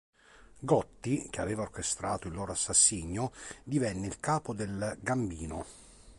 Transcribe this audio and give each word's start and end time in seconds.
Gotti, 0.61 1.27
che 1.29 1.41
aveva 1.41 1.61
orchestrato 1.61 2.27
il 2.27 2.33
loro 2.33 2.53
assassinio, 2.53 3.31
divenne 3.63 4.07
il 4.07 4.19
capo 4.19 4.51
del 4.55 4.97
Gambino. 4.99 5.65